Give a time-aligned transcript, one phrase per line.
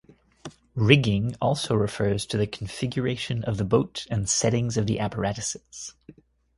[0.73, 5.93] "Rigging" also refers to the configuration of the boat and settings of the apparatuses.